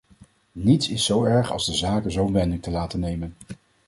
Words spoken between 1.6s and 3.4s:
de zaken zo’n wending te laten nemen!